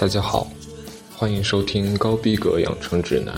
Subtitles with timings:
[0.00, 0.50] 大家好，
[1.14, 3.34] 欢迎收听高逼格养成指南，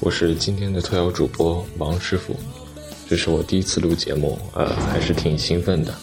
[0.00, 2.36] 我是今天的特邀主播王师傅。
[3.08, 5.94] 这是我第一次录节目，呃，还是挺兴奋的。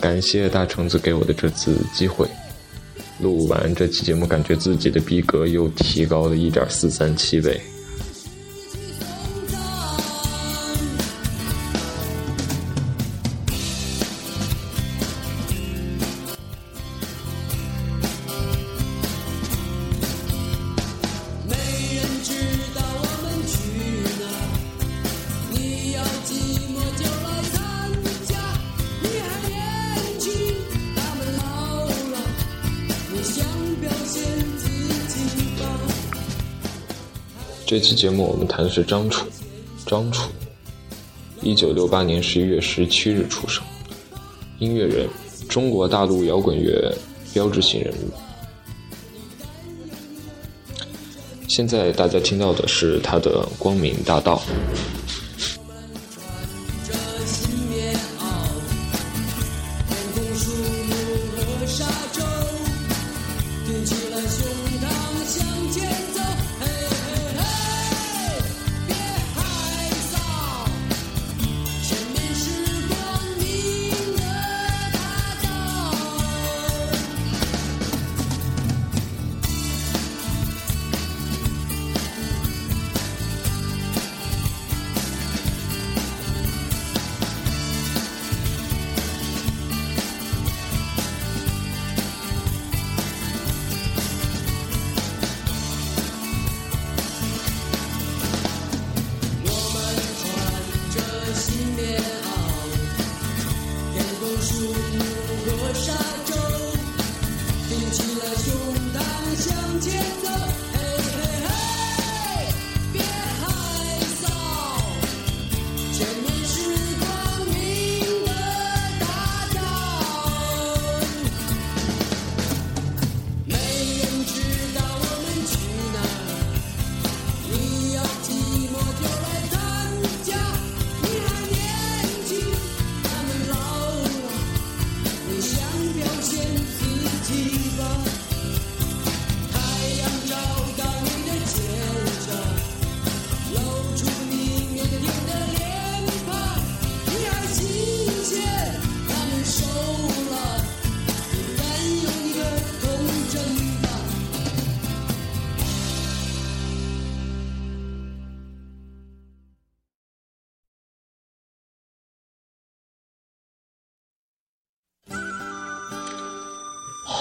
[0.00, 2.26] 感谢大橙子给我的这次机会。
[3.20, 7.60] 录完这期节目，感觉自己的逼格又提高了一点四三七倍。
[37.82, 39.26] 期节目我们谈的是张楚。
[39.84, 40.30] 张楚，
[41.42, 43.64] 一九六八年十一月十七日出生，
[44.60, 45.08] 音乐人，
[45.48, 46.96] 中国大陆摇滚乐
[47.34, 48.10] 标志性人物。
[51.48, 54.36] 现在大家听到的是他的《光明大道》。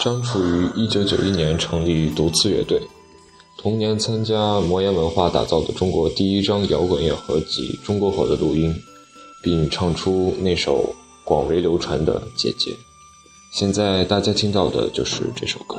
[0.04, 2.82] 张楚于一九九一年成立独次乐队，
[3.56, 8.74] 同年参加魔岩文化打造的中国第一张摇滚乐合集《中国火》的录音，
[9.44, 10.92] 并唱出那首
[11.24, 12.72] 广为流传的《姐姐》。
[13.52, 15.78] 现在大家听到的就是这首歌。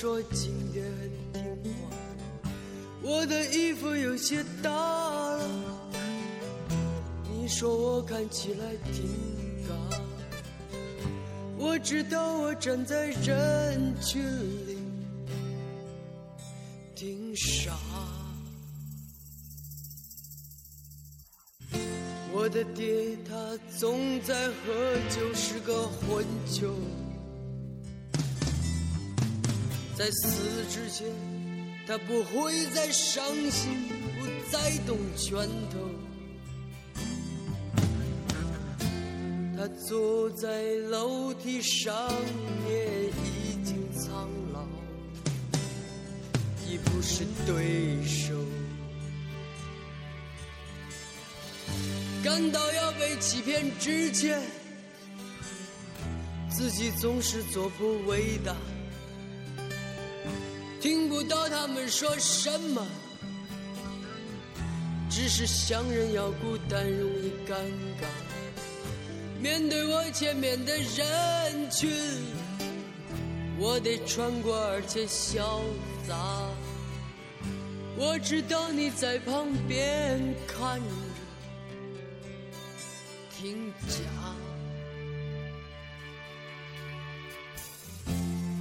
[0.00, 0.82] 说今天
[1.34, 2.50] 很听话，
[3.02, 5.46] 我的衣服有些大了，
[7.30, 8.64] 你说我看起来
[8.94, 9.04] 挺
[9.68, 9.74] 嘎，
[11.58, 14.24] 我知道我站在人群
[14.66, 14.78] 里。
[16.94, 17.76] 挺傻，
[22.32, 24.54] 我的爹他总在喝
[25.10, 26.74] 酒，是个混球，
[30.00, 31.06] 在死之前
[31.86, 33.86] 他不会再伤心，
[34.18, 35.78] 不再动拳头，
[39.54, 42.10] 他坐在楼梯上
[42.66, 44.64] 面已经苍老。
[46.66, 48.34] 已不是对手，
[52.24, 54.40] 感到要被欺骗之前，
[56.48, 58.56] 自己总是做不伟大。
[60.80, 62.86] 听不到他们说什么，
[65.10, 67.54] 只是想人要孤单容易尴
[68.00, 68.06] 尬。
[69.38, 71.90] 面对我前面的人群。
[73.62, 75.60] 我得穿过而且潇
[76.08, 76.16] 洒。
[77.94, 80.86] 我知道你在旁边看着，
[83.36, 84.29] 听讲。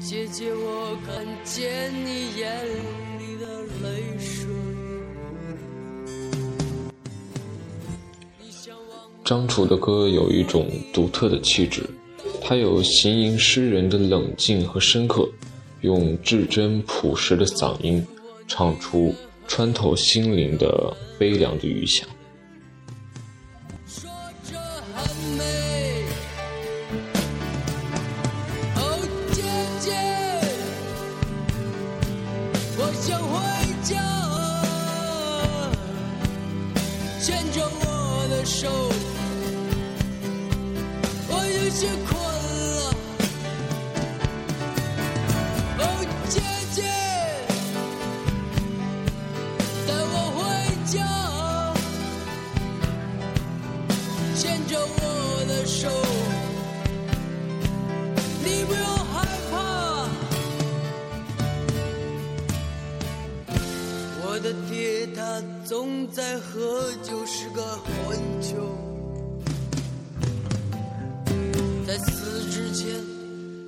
[0.09, 2.65] 姐姐，我看见你眼
[3.19, 4.47] 里的泪水。
[9.23, 11.87] 张楚的歌有一种独特的气质，
[12.41, 15.29] 他有行吟诗人的冷静和深刻，
[15.81, 18.03] 用至真朴实的嗓音
[18.47, 19.13] 唱出。
[19.47, 22.07] 穿透心灵的悲凉的余响。
[64.49, 65.21] 的铁塔
[65.63, 68.55] 总在喝酒，是个混球。
[71.85, 72.95] 在死之前，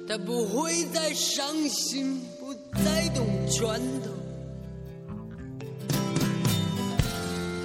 [0.08, 2.52] 他不会再伤心，不
[2.84, 4.10] 再动拳头。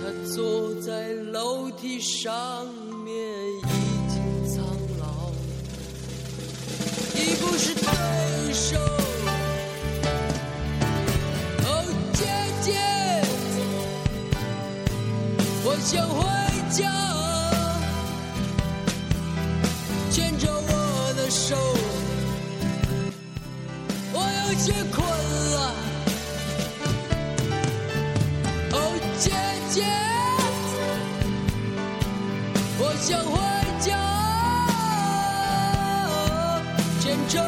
[0.03, 2.67] 他坐在楼梯上
[3.03, 3.63] 面，已
[4.13, 4.63] 经苍
[5.01, 5.33] 老，
[7.15, 9.06] 已不是对手。
[15.89, 16.27] 想回
[16.69, 16.91] 家，
[20.11, 21.55] 牵着我的手，
[24.13, 25.07] 我有些困
[25.53, 25.57] 了。
[28.73, 28.75] 哦，
[29.17, 29.31] 姐
[29.71, 29.85] 姐，
[32.81, 33.39] 我想回
[33.79, 33.95] 家，
[36.99, 37.41] 牵着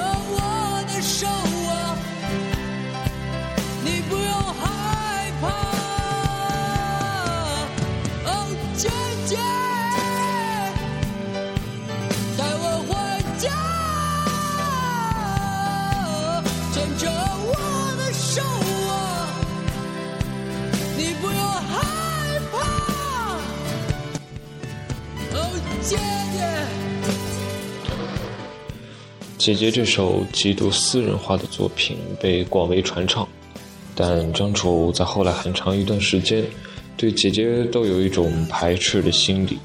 [29.48, 33.26] 姐姐这首极度私人化的作品被广为传唱，
[33.94, 36.44] 但张楚在后来很长一段时间
[36.98, 39.58] 对姐姐都有一种排斥的心理。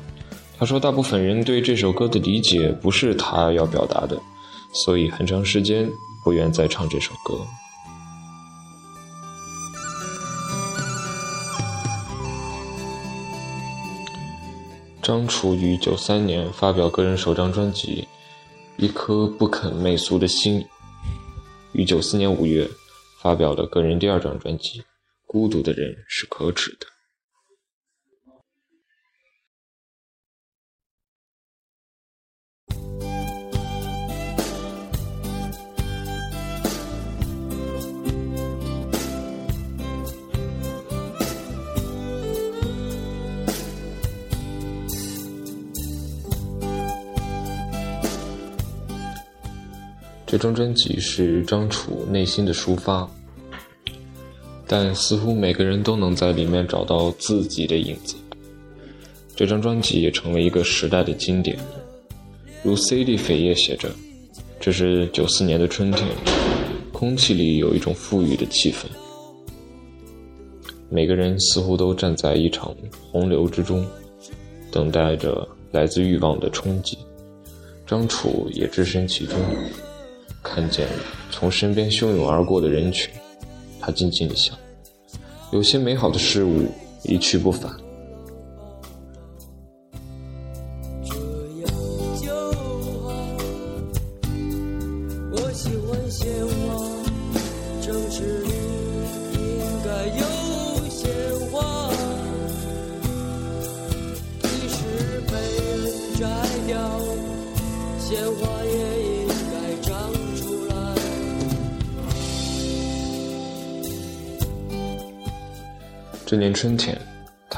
[0.57, 4.17] 他说，大部分人对这首歌的理解不是他要表达的，
[4.71, 5.85] 所以很长时间
[6.23, 7.35] 不愿再唱这首歌。
[15.01, 18.07] 张楚于九三年发表个人首张专辑。
[18.77, 20.65] 一颗不肯媚俗的心，
[21.73, 22.67] 于九四年五月
[23.21, 24.79] 发表了个人第二张专辑
[25.27, 26.87] 《孤独的人是可耻的》。
[50.33, 53.07] 这张专辑是张楚内心的抒发，
[54.65, 58.15] 但似乎每个人都能在里面找到自己的影子。
[59.35, 61.55] 这张专辑也成为一个时代的经典，
[62.63, 63.91] 如 CD 扉页写着
[64.59, 66.09] ：“这是九四年的春天，
[66.91, 68.87] 空气里有一种富裕的气氛，
[70.89, 72.75] 每个人似乎都站在一场
[73.11, 73.85] 洪流之中，
[74.71, 76.97] 等待着来自欲望的冲击。
[77.85, 79.37] 张楚也置身其中。”
[80.43, 80.87] 看见
[81.31, 83.09] 从身边汹涌而过的人群，
[83.79, 84.55] 他静静的想：
[85.51, 86.69] 有些美好的事物
[87.03, 87.73] 一去不返。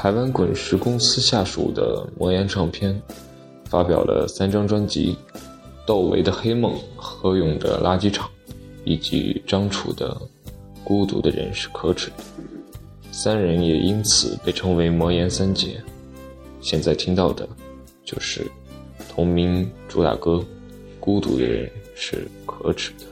[0.06, 2.96] 台湾滚石公司下属的魔岩唱片
[3.64, 5.16] 发表了三张专辑：
[5.84, 8.24] 窦唯的《黑梦》、何勇的《垃圾场》
[8.84, 10.10] 以及张楚的
[10.84, 12.22] 《孤独的人是可耻的》，
[13.10, 15.82] 三人也因此被称为魔岩三杰。
[16.60, 17.48] 现在听到的，
[18.04, 18.48] 就是
[19.08, 20.34] 同名主打歌
[21.00, 23.04] 《孤独的人是可耻的》。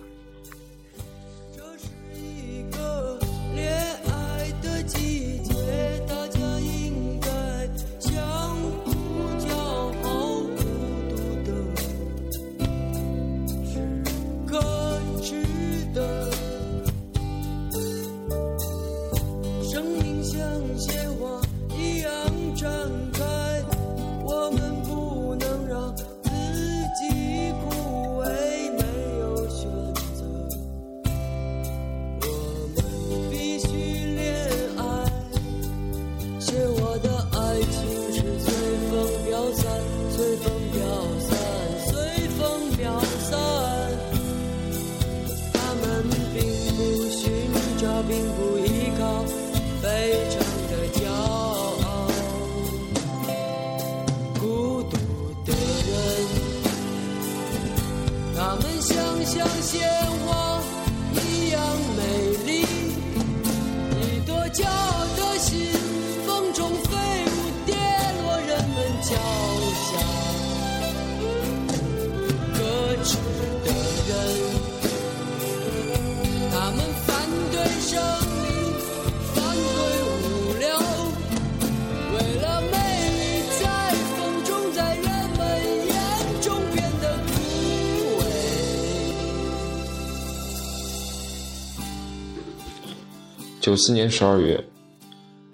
[93.64, 94.62] 九四年十二月，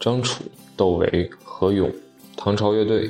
[0.01, 0.43] 张楚、
[0.77, 1.89] 窦唯、何勇、
[2.37, 3.09] 唐朝乐队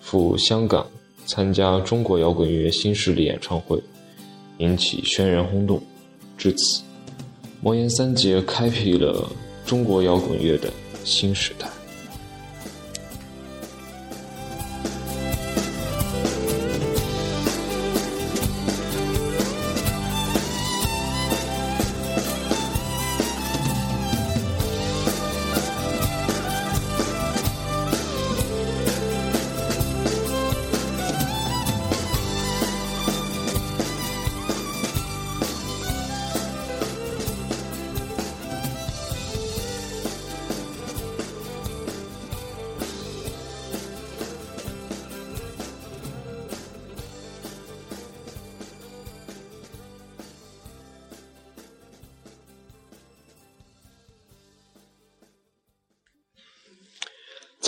[0.00, 0.86] 赴香港
[1.26, 3.78] 参加中国摇滚乐新势力演唱会，
[4.56, 5.78] 引起轩然轰动。
[6.38, 6.80] 至此，
[7.60, 9.30] 魔岩三杰开辟了
[9.66, 10.72] 中国摇滚乐的
[11.04, 11.68] 新时代。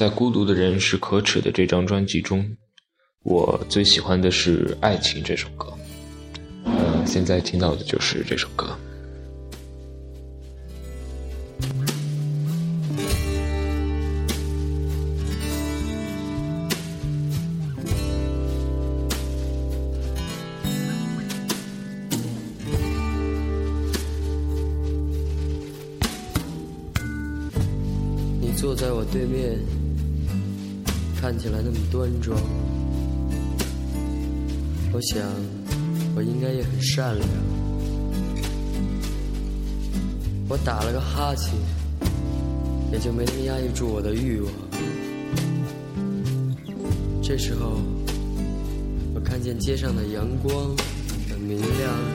[0.01, 2.57] 在《孤独的人是可耻的》这张专辑中，
[3.23, 5.71] 我最喜欢的是《爱情》这首歌。
[6.65, 8.75] 呃，现在听到的就是这首歌。
[28.41, 29.59] 你坐在我对面。
[31.21, 32.41] 看起来那么端庄，
[34.91, 35.21] 我想
[36.17, 37.29] 我应该也很善良。
[40.49, 41.55] 我打了个哈欠，
[42.91, 44.51] 也就没能压抑住我的欲望。
[47.23, 47.79] 这时候，
[49.15, 50.75] 我看见街上的阳光
[51.29, 52.10] 很明亮。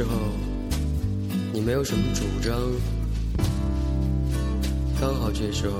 [0.00, 0.12] 时候
[1.52, 2.58] 你没有什么主张，
[4.98, 5.74] 刚好这时候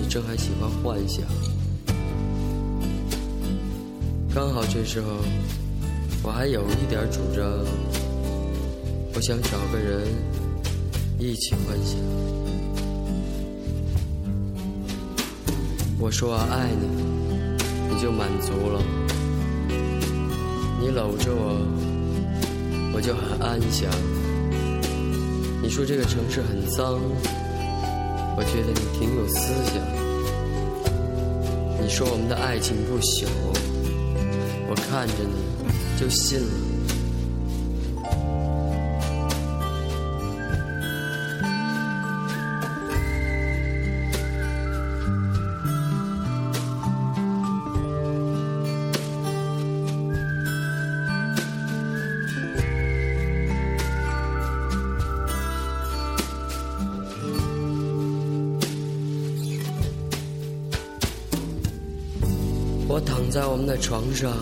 [0.00, 1.24] 你正还喜欢幻想，
[4.32, 5.08] 刚好这时候
[6.22, 7.44] 我还有一点主张，
[9.16, 10.06] 我想找个人
[11.18, 11.98] 一起幻想。
[15.98, 16.86] 我说我爱你，
[17.92, 18.80] 你就满足了，
[20.80, 21.75] 你搂着我。
[22.96, 23.90] 我就很安详。
[25.62, 26.98] 你说这个城市很脏，
[28.34, 29.76] 我觉得你挺有思想。
[31.78, 33.26] 你说我们的爱情不朽，
[34.66, 36.65] 我看着你就信了。
[62.96, 64.32] 我躺在我们的床上，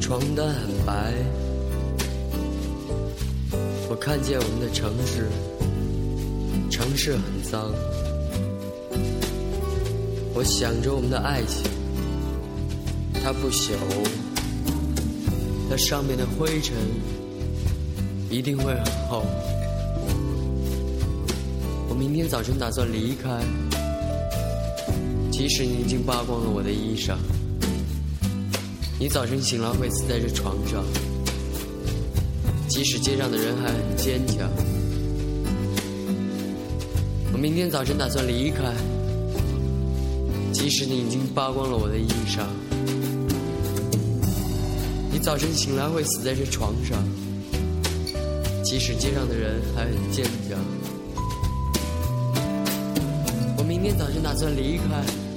[0.00, 1.12] 床单很白。
[3.88, 5.26] 我看见我们的城市，
[6.70, 7.72] 城市很脏。
[10.32, 11.68] 我想着我们的爱情，
[13.14, 13.72] 它不朽，
[15.68, 16.76] 它上面的灰尘
[18.30, 19.24] 一定会很厚。
[21.88, 23.28] 我明天早晨打算离开。
[25.40, 27.16] 即使你已经扒光了我的衣裳，
[28.98, 30.84] 你早晨醒来会死在这床上。
[32.68, 34.46] 即使街上的人还很坚强，
[37.32, 38.64] 我明天早晨打算离开。
[40.52, 42.44] 即使你已经扒光了我的衣裳，
[45.10, 47.02] 你早晨醒来会死在这床上。
[48.62, 50.58] 即使街上的人还很坚强，
[53.56, 55.29] 我明天早晨打算离开。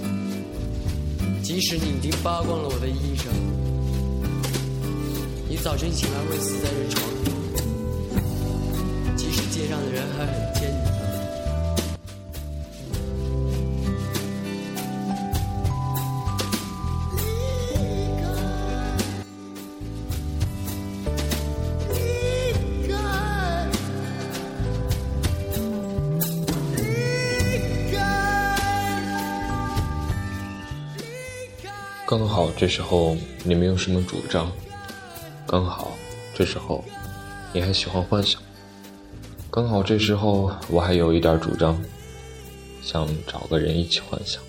[1.44, 3.28] 即使你已经扒光了我的衣裳，
[5.50, 7.18] 你早晨醒来会死在这床上。
[9.18, 10.34] 即使街上的人还很
[32.16, 34.52] 刚好这时候你没有什么主张，
[35.48, 35.94] 刚好
[36.36, 36.86] 这时候
[37.52, 38.40] 你还喜欢幻想，
[39.50, 41.76] 刚好这时候我还有一点主张，
[42.84, 44.40] 想找个人一起幻想。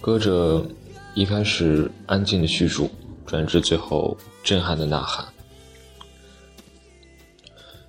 [0.00, 0.66] 歌者
[1.14, 2.90] 一开始安静的叙述，
[3.24, 5.24] 转至最后震撼的呐喊，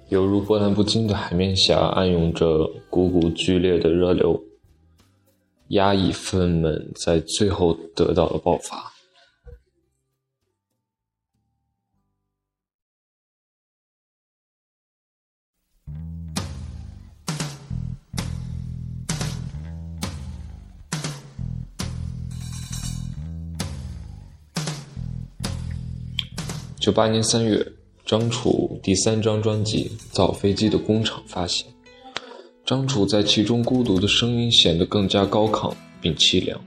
[0.10, 4.39] 犹如波澜不惊的海面下暗涌着股股剧烈的热流。
[5.69, 8.91] 压抑愤懑在最后得到了爆发。
[26.80, 27.65] 九八年三月，
[28.06, 31.65] 张楚第三张专辑《造飞机的工厂》发行。
[32.74, 36.60] 张楚在其中孤独的声音显得更加高亢并凄凉。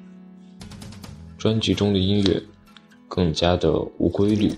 [1.37, 2.40] 专辑中的音乐
[3.09, 4.55] 更加的无规律，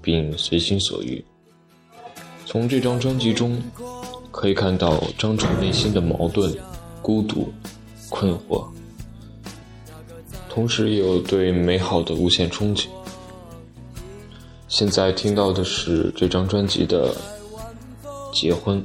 [0.00, 1.24] 并随心所欲。
[2.46, 3.60] 从这张专辑中
[4.30, 6.56] 可以看到张楚内心的矛盾、
[7.02, 7.52] 孤独、
[8.08, 8.64] 困惑，
[10.48, 12.86] 同时也有对美好的无限憧憬。
[14.68, 17.12] 现在听到的是这张专辑的
[18.32, 18.80] 《结婚》。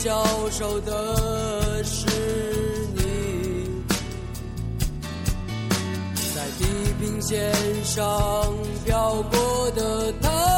[0.00, 2.06] 消瘦的是
[2.94, 3.82] 你，
[6.32, 6.64] 在地
[7.00, 8.06] 平线上
[8.84, 10.57] 飘过的太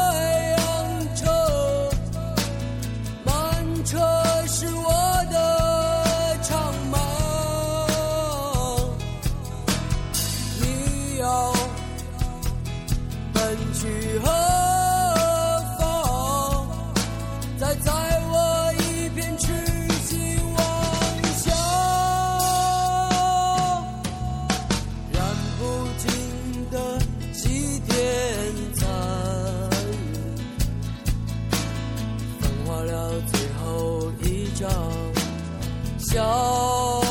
[36.13, 37.01] 娇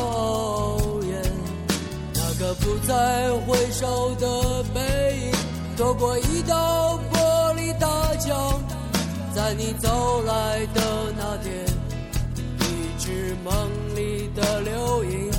[1.05, 1.23] 艳，
[2.13, 5.33] 那个不再回首的背影，
[5.75, 8.61] 躲过一道玻璃大桥，
[9.35, 10.83] 在你走来的
[11.17, 11.65] 那天，
[12.59, 13.53] 一直梦
[13.97, 15.31] 里的留影。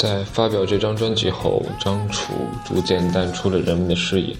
[0.00, 2.32] 在发表这张专辑后，张楚
[2.64, 4.34] 逐渐淡出了人们的视野。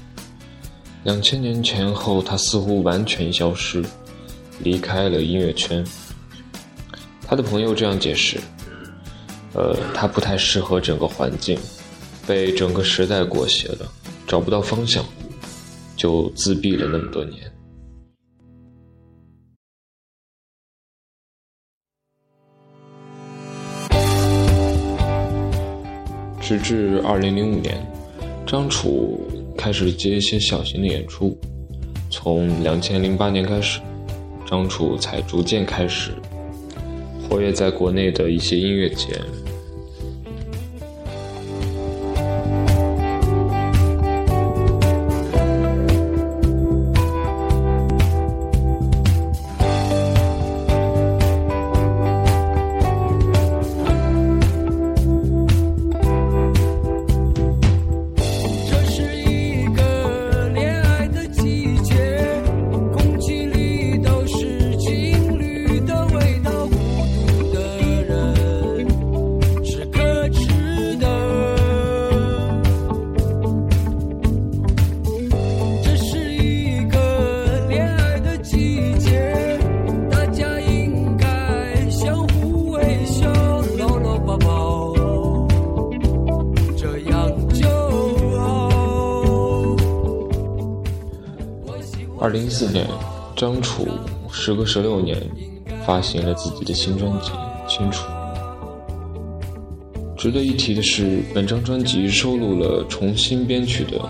[1.04, 3.84] 两千年前后，他似乎完全消失，
[4.60, 5.86] 离开了音乐圈。
[7.26, 8.40] 他的朋友这样解释：，
[9.52, 11.58] 呃，他不太适合整个环境，
[12.26, 13.86] 被整个时代裹挟了，
[14.26, 15.04] 找不到方向，
[15.94, 17.38] 就自闭了那么多年。
[26.50, 27.80] 直至二零零五年，
[28.44, 29.20] 张楚
[29.56, 31.38] 开始接一些小型的演出。
[32.10, 33.78] 从两千零八年开始，
[34.44, 36.10] 张楚才逐渐开始
[37.22, 39.20] 活跃在国内的一些音乐节。
[92.20, 92.86] 二零一四年，
[93.34, 93.88] 张楚
[94.30, 95.18] 时隔十六年
[95.86, 97.30] 发行了自己的新专辑
[97.66, 98.04] 《清楚》。
[100.18, 103.98] 值得一提的是，本张专辑收录了重新编曲的《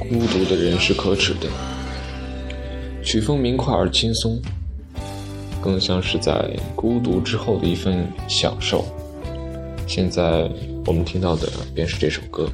[0.00, 1.48] 孤独的人是可耻的》，
[3.02, 4.38] 曲风明快而轻松，
[5.62, 8.84] 更像是在孤独之后的一份享受。
[9.86, 10.46] 现在
[10.84, 12.46] 我们听到的便是这首歌。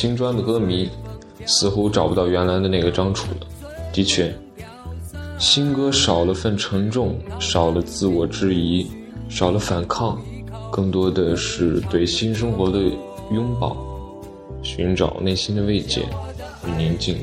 [0.00, 0.88] 新专的歌迷，
[1.44, 3.46] 似乎找不到原来的那个张楚了。
[3.92, 4.32] 的确，
[5.40, 8.86] 新歌少了份沉重，少了自我质疑，
[9.28, 10.16] 少了反抗，
[10.70, 12.78] 更多的是对新生活的
[13.32, 13.76] 拥抱，
[14.62, 16.02] 寻找内心的慰藉
[16.64, 17.16] 与宁静。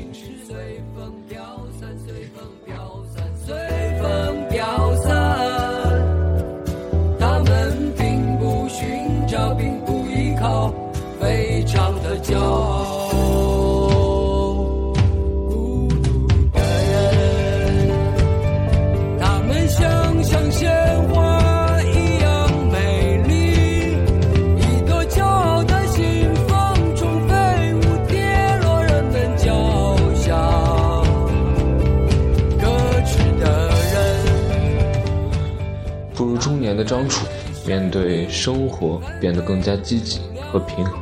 [37.66, 40.98] 面对生活变得更加积极和平和。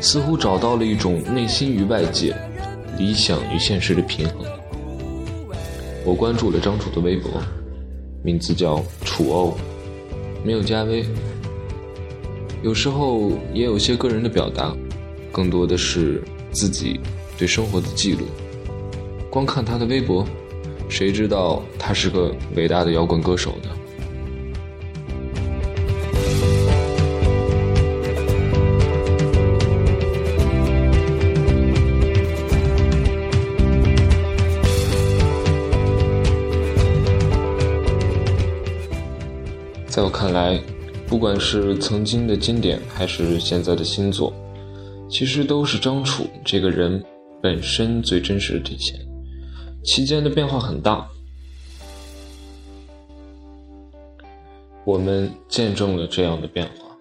[0.00, 2.34] 似乎找到了一种内心与外界、
[2.98, 4.38] 理想与现实的平衡。
[6.04, 7.30] 我关注了张楚的微博，
[8.24, 9.54] 名字叫楚欧，
[10.44, 11.04] 没有加微。
[12.62, 14.74] 有时候也有些个人的表达，
[15.30, 16.98] 更多的是自己
[17.38, 18.26] 对生活的记录。
[19.30, 20.26] 光看他的微博，
[20.88, 23.70] 谁知道他是个伟大的摇滚歌手呢？
[39.92, 40.58] 在我看来，
[41.06, 44.32] 不管是曾经的经典，还是现在的新作，
[45.10, 47.04] 其实都是张楚这个人
[47.42, 48.98] 本身最真实的体现。
[49.84, 51.06] 期间的变化很大，
[54.86, 56.96] 我们见证了这样的变化。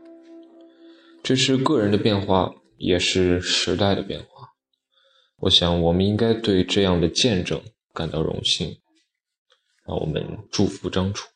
[1.23, 4.49] 这是个人的变化，也是时代的变化。
[5.37, 7.61] 我想，我们应该对这样的见证
[7.93, 8.79] 感到荣幸。
[9.87, 11.29] 让我们祝福张楚。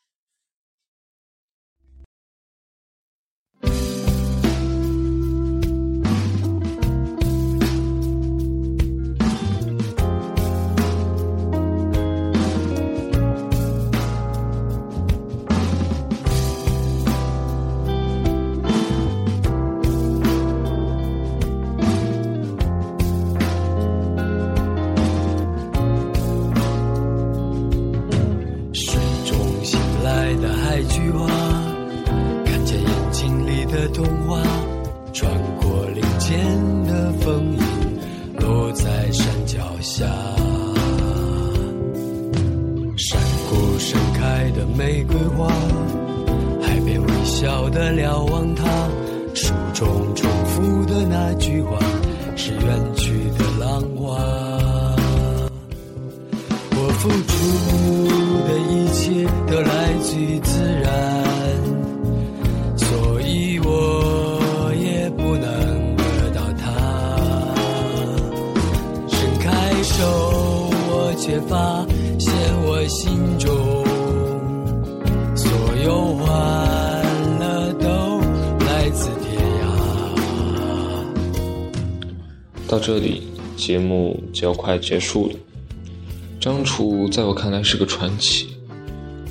[82.68, 83.22] 到这里，
[83.56, 85.34] 节目就要快结束了。
[86.40, 88.48] 张楚在我看来是个传奇，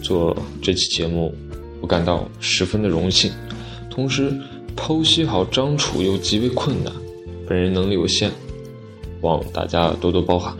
[0.01, 1.33] 做这期节目，
[1.81, 3.31] 我感到十分的荣幸。
[3.89, 4.33] 同时，
[4.75, 6.91] 剖析好张楚又极为困难，
[7.47, 8.31] 本人能力有限，
[9.21, 10.55] 望大家多多包涵。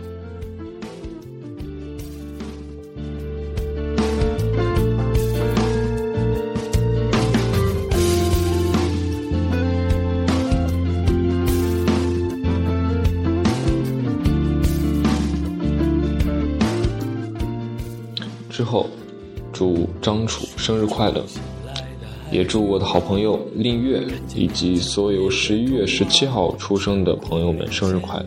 [20.66, 21.24] 生日快乐，
[22.32, 24.02] 也祝我的好朋友令月
[24.34, 28.26] 以及所有十一月十七号出生的朋友们生日快乐！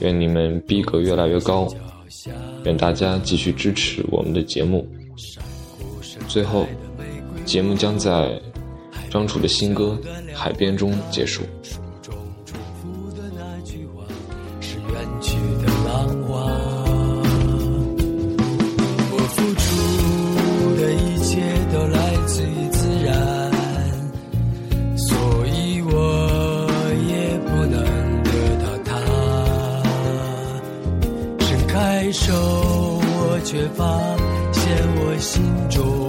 [0.00, 1.68] 愿你们逼格越来越高，
[2.64, 4.84] 愿大家继续支持我们的节目。
[6.26, 6.66] 最后，
[7.44, 8.36] 节目将在
[9.08, 9.96] 张楚的新歌
[10.36, 11.42] 《海边》中结束。
[21.30, 21.40] 一切
[21.72, 23.52] 都来自于自然
[24.96, 25.16] 所
[25.46, 26.68] 以我
[27.06, 27.84] 也不能
[28.24, 28.90] 得到他
[31.38, 33.86] 伸开手我却发
[34.50, 35.99] 现我心中